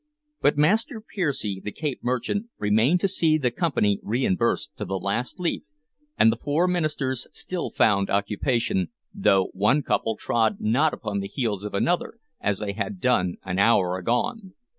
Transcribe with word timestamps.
But 0.41 0.57
Master 0.57 0.99
Piersey, 0.99 1.61
the 1.63 1.71
Cape 1.71 2.03
Merchant, 2.03 2.47
remained 2.57 2.99
to 3.01 3.07
see 3.07 3.37
the 3.37 3.51
Company 3.51 3.99
reimbursed 4.01 4.75
to 4.77 4.83
the 4.85 4.97
last 4.97 5.39
leaf, 5.39 5.61
and 6.17 6.31
the 6.31 6.39
four 6.43 6.67
ministers 6.67 7.27
still 7.31 7.69
found 7.69 8.09
occupation, 8.09 8.87
though 9.13 9.49
one 9.53 9.83
couple 9.83 10.15
trod 10.17 10.59
not 10.59 10.91
upon 10.95 11.19
the 11.19 11.27
heels 11.27 11.63
of 11.63 11.75
another, 11.75 12.15
as 12.39 12.57
they 12.57 12.73
had 12.73 12.99
done 12.99 13.35
an 13.45 13.59
hour 13.59 13.95
agone. 13.95 14.53